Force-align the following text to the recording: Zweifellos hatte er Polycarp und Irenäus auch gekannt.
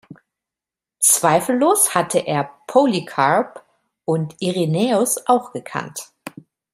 Zweifellos 0.99 1.93
hatte 1.93 2.21
er 2.25 2.49
Polycarp 2.65 3.63
und 4.03 4.35
Irenäus 4.39 5.27
auch 5.27 5.51
gekannt. 5.51 6.11